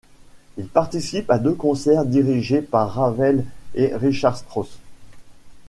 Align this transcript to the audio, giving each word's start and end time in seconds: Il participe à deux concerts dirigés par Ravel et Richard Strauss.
Il 0.57 0.67
participe 0.67 1.29
à 1.29 1.37
deux 1.37 1.53
concerts 1.53 2.05
dirigés 2.05 2.63
par 2.63 2.91
Ravel 2.95 3.45
et 3.75 3.91
Richard 3.95 4.35
Strauss. 4.35 4.79